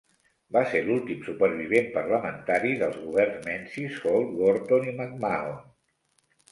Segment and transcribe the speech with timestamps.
[0.55, 5.59] Va ser l'últim supervivent parlamentari dels governs Menzies, Holt, Gorton i McMahon.